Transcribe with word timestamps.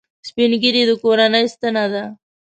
سپین 0.27 0.51
ږیری 0.61 0.83
د 0.89 0.91
کورنۍ 1.01 1.45
ستنه 1.53 1.85
ده 1.93 2.03